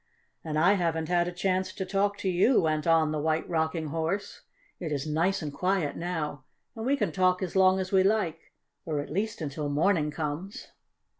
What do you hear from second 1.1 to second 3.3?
a chance to talk to you," went on the